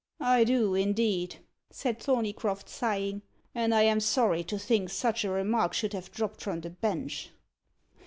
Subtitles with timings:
[0.19, 1.35] "I do, indeed,"
[1.69, 3.21] said Thorneycroft, sighing;
[3.53, 7.29] "and I am sorry to think such a remark should have dropped from the bench."